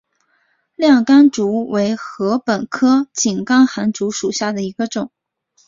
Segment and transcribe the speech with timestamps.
[0.75, 5.11] 亮竿竹为禾本科井冈寒竹属下的一个种。